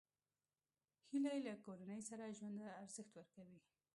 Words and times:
هیلۍ 1.09 1.39
له 1.47 1.53
کورنۍ 1.65 2.01
سره 2.09 2.35
ژوند 2.37 2.57
ته 2.61 2.69
ارزښت 2.83 3.11
ورکوي 3.15 3.59